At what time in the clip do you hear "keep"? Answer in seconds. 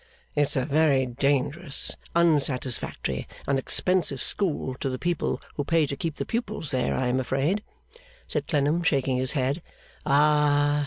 5.95-6.15